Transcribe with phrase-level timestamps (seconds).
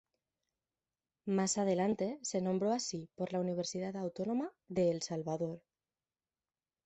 [1.27, 5.61] Más adelante, se nombró así por la Universidad Autónoma de El Salvador.